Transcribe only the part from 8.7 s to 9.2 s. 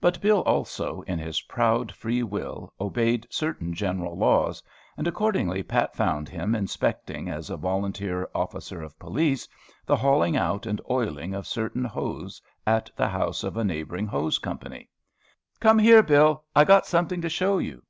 of